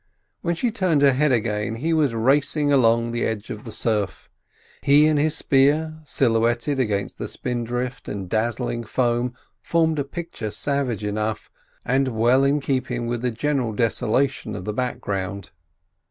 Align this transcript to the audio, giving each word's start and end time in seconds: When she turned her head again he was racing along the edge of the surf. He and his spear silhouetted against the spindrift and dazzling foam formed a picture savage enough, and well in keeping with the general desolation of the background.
When 0.41 0.55
she 0.55 0.71
turned 0.71 1.03
her 1.03 1.11
head 1.13 1.31
again 1.31 1.75
he 1.75 1.93
was 1.93 2.15
racing 2.15 2.73
along 2.73 3.11
the 3.11 3.23
edge 3.23 3.51
of 3.51 3.63
the 3.65 3.71
surf. 3.71 4.31
He 4.81 5.05
and 5.05 5.19
his 5.19 5.37
spear 5.37 5.99
silhouetted 6.05 6.79
against 6.79 7.19
the 7.19 7.27
spindrift 7.27 8.09
and 8.09 8.27
dazzling 8.27 8.83
foam 8.85 9.35
formed 9.61 9.99
a 9.99 10.03
picture 10.03 10.49
savage 10.49 11.03
enough, 11.03 11.51
and 11.85 12.07
well 12.07 12.43
in 12.43 12.61
keeping 12.61 13.05
with 13.05 13.21
the 13.21 13.29
general 13.29 13.73
desolation 13.73 14.55
of 14.55 14.65
the 14.65 14.73
background. 14.73 15.51